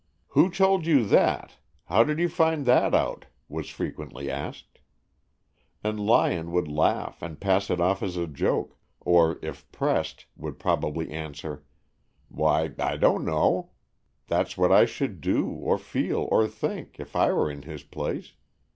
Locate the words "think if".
16.47-17.15